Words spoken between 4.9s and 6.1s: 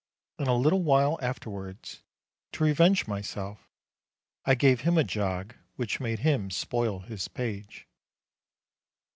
a jog which